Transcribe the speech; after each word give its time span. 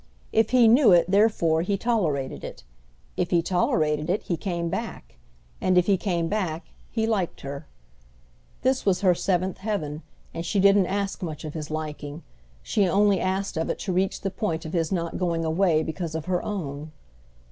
If 0.33 0.49
he 0.49 0.67
knew 0.67 0.91
it 0.91 1.11
therefore 1.11 1.61
he 1.61 1.77
tolerated 1.77 2.43
it; 2.43 2.63
if 3.17 3.29
he 3.29 3.43
tolerated 3.43 4.09
it 4.09 4.23
he 4.23 4.35
came 4.35 4.67
back; 4.67 5.17
and 5.61 5.77
if 5.77 5.85
he 5.85 5.95
came 5.95 6.27
back 6.27 6.65
he 6.89 7.05
liked 7.05 7.41
her. 7.41 7.67
This 8.63 8.83
was 8.83 9.01
her 9.01 9.13
seventh 9.13 9.59
heaven; 9.59 10.01
and 10.33 10.43
she 10.43 10.59
didn't 10.59 10.87
ask 10.87 11.21
much 11.21 11.45
of 11.45 11.53
his 11.53 11.69
liking—she 11.69 12.87
only 12.89 13.19
asked 13.19 13.57
of 13.57 13.69
it 13.69 13.77
to 13.77 13.93
reach 13.93 14.21
the 14.21 14.31
point 14.31 14.65
of 14.65 14.73
his 14.73 14.91
not 14.91 15.19
going 15.19 15.45
away 15.45 15.83
because 15.83 16.15
of 16.15 16.25
her 16.25 16.43
own. 16.43 16.91